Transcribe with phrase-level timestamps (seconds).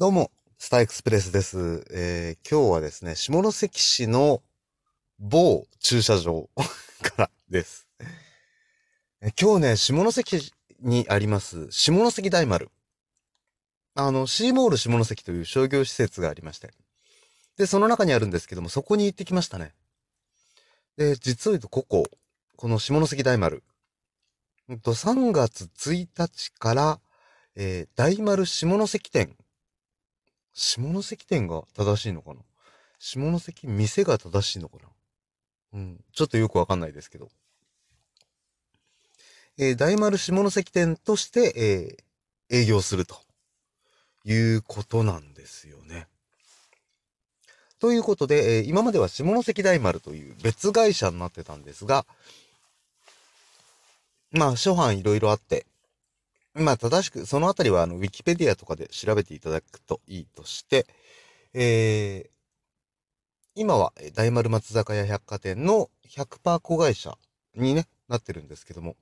[0.00, 1.84] どうも、スターエクスプレスです。
[1.90, 4.42] えー今日はですね、下関市の
[5.18, 6.48] 某駐車場
[7.04, 7.86] からです。
[9.38, 12.70] 今日ね、下関にあります、下関大丸。
[13.94, 16.72] あの、シーモール下関という商業施設がありまして。
[17.58, 19.74] で、その中にあるんですけども、そこに行ってきましたね。
[20.96, 22.04] で、実を言うとここ、
[22.56, 23.62] この下関大丸。
[24.82, 27.00] と3月1日から、
[27.54, 29.36] えー大丸下関店
[30.52, 32.40] 下関店が正しいのかな？
[32.98, 34.88] 下関店が正しいのかな？
[35.74, 36.04] うん。
[36.12, 37.28] ちょっとよくわかんないですけど。
[39.58, 42.04] えー大丸下関店として、えー
[42.52, 43.16] 営業すると
[44.24, 46.08] いうことなんですよね。
[47.78, 52.04] ということで、えー今までは下関大丸という別会社になってたんですが、
[54.32, 55.64] まあ、諸般いろいろあって、
[56.54, 60.86] まあ、正しく、そのあたりは、あの、ウィキペディアとかで調べていただくといいとして、
[61.54, 62.30] えー、
[63.54, 67.16] 今は、大丸松坂屋百貨店の100%子会社
[67.54, 68.96] にね、なってるんですけども。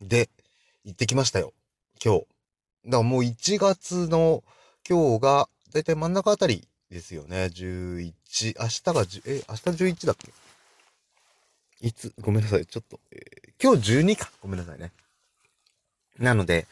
[0.00, 0.28] で、
[0.84, 1.52] 行ってきましたよ。
[2.04, 2.20] 今日。
[2.86, 4.42] だからもう1月の
[4.88, 7.50] 今日が、だいたい真ん中あたりですよね。
[7.54, 9.62] 11、明日が10、え、明日
[9.94, 10.32] 11だっけ？
[11.86, 12.12] いつ？
[12.20, 12.66] ごめんなさい。
[12.66, 14.30] ちょっと、えー今日12か。
[14.40, 14.90] ごめんなさいね。
[16.20, 16.66] なので、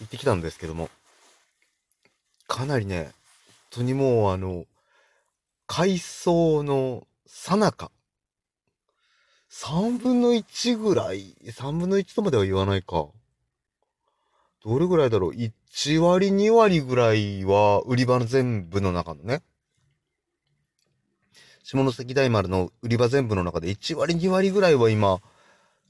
[0.00, 0.88] 行ってきたんですけども、
[2.46, 3.12] かなりね、本
[3.70, 4.64] 当にもうあの、
[5.66, 7.90] 改装のさなか、
[9.50, 13.08] 3分の1ぐらい、3分の1とまでは言わないか。
[14.64, 19.42] どれぐらいだろう ?1 割、2割ぐらいは、売り場の全部の中のね、
[21.62, 25.20] 下関大丸の売り場全部の中で1割、2割ぐらいは今、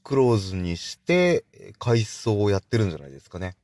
[0.03, 3.55] クローズにして、え改装をやってるんじゃないですかね。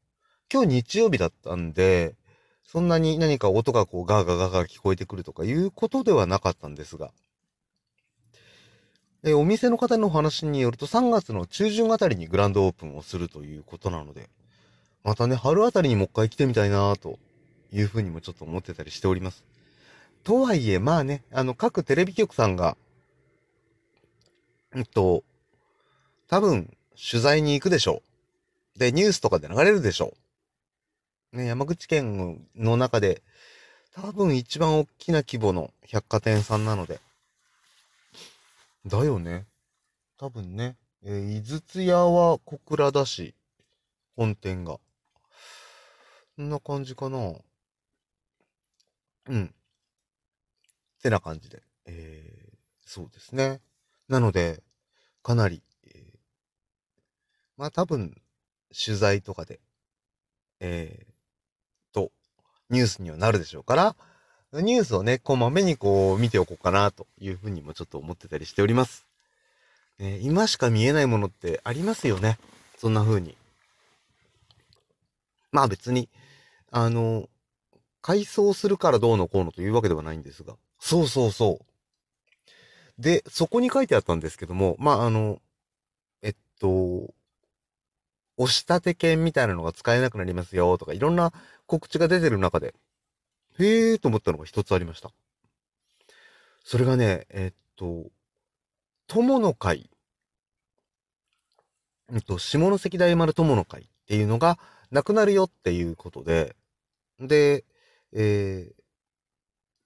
[0.52, 2.16] 今日日曜日だったんで、
[2.64, 7.12] そんなに何か音がこうガーガーガーガー聞こえてくるとかいうことではなかったんですが、
[9.24, 14.30] えお店の方のお話によると3月の中旬あたりにグランドオープンをするということなので、
[15.04, 17.18] またね、春あたりにもう一回来てみたいなと
[17.72, 19.44] いうふうにもちょっと思ってたりしております。
[20.24, 22.78] とはいえ、まあね、あの、各テレビ局さんが、
[24.74, 25.24] うんと、
[26.28, 28.02] 多分、取材に行くでしょ
[28.76, 28.80] う。
[28.80, 30.14] で、ニュースとかで流れるでしょ
[31.34, 31.38] う。
[31.38, 33.22] ね、山口県の中で、
[33.94, 37.00] 多分一番大きな規模の百貨店さんなので。
[38.86, 39.46] だよね。
[40.18, 40.78] 多分ね。
[41.04, 43.36] えー井筒屋は小倉だし、
[44.16, 44.80] 本店が。
[46.38, 47.34] こんな感じかな。
[49.28, 49.46] うん。
[49.46, 51.62] ってな感じで。
[51.86, 53.62] えー、そうですね。
[54.08, 54.64] なので、
[55.24, 55.62] かなり、
[57.58, 58.22] まあ多分、
[58.74, 59.60] 取材とかで、
[60.60, 62.12] えー、と、
[62.70, 63.96] ニュースにはなるでしょうから、
[64.62, 69.06] ニュースをね、こまめにこう見ておこうかなというふうにもちょっと思ってたりしております。
[70.00, 72.38] ね、今しか見えないものってありますよね。
[72.78, 73.38] そんな風に。
[75.52, 76.10] まあ別に、
[76.72, 77.30] あの、
[78.02, 80.56] 改装するからどうのこうのというわけではないんですが。
[80.80, 83.02] そうそうそう。
[83.02, 85.42] で、そこに書いてあったんですけども、まああの、
[86.22, 87.14] えっと、
[88.38, 91.34] 押し立て券みたいなのが使えなくなりますよとか、いろんな
[91.66, 92.74] 告知が出てる中で、
[93.60, 95.12] へえーと思ったのが一つありました。
[96.64, 98.06] それがね、えっと、
[99.08, 99.90] 友の会、
[102.12, 104.60] えっと、下関大丸友の会っていうのが
[104.92, 106.56] なくなるよっていうことで、
[107.20, 107.64] で、
[108.14, 108.86] えー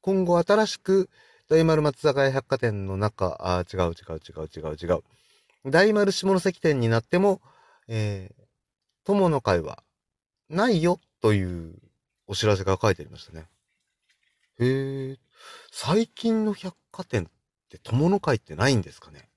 [0.02, 1.10] 今後新しく
[1.50, 5.04] 大丸松坂屋百貨店の中、あー、違う違う違う違う違う。
[5.70, 7.42] 大丸下関店になっても、
[7.88, 8.39] えー、
[9.10, 9.82] 友の会は
[10.50, 11.74] ないよという
[12.28, 13.48] お知らせが書いてありましたね。
[14.60, 15.18] へえ、
[15.72, 17.26] 最近の百貨店っ
[17.72, 19.28] て友の会ってないんですかね？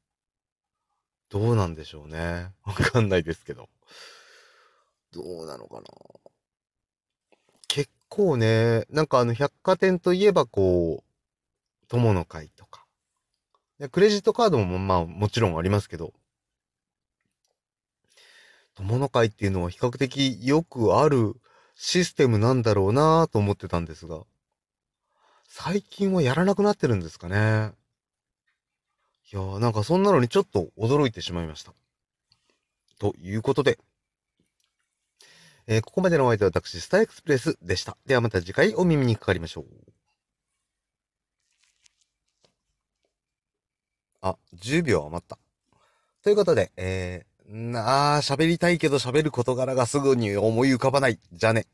[1.30, 2.52] どうなんでしょうね。
[2.64, 3.70] わかんないですけど。
[5.10, 5.84] どうなのかな？
[7.66, 12.84] 結構ね、なんかあの百貨店といえばこう、友の会とか。
[13.90, 16.12] クレジットカードもまあもちろんありますけど、
[18.76, 21.34] 友の会っていうのは比較的よくある
[21.74, 24.22] システムなんだろうなぁと思ってたんですが、
[25.48, 27.72] 最近はやらなくなってるんですかね。
[29.32, 31.72] いやーなんかそんなのにちょっと驚いてしまいました。
[32.98, 33.78] ということで、
[35.66, 37.96] えーここまでのお相手は私、スターエクスプレスでした。
[38.06, 39.92] ではまた次回お耳にかかりましょう。
[44.22, 45.38] あ、10秒余った。
[46.22, 51.18] ということで、えー、なあ、喋りたいけど喋る事柄がすぐに思い浮かばない。
[51.34, 51.66] じゃね。